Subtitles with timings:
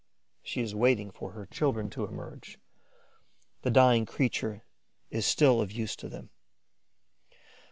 [0.41, 2.57] She is waiting for her children to emerge;
[3.61, 4.63] the dying creature
[5.11, 6.31] is still of use to them.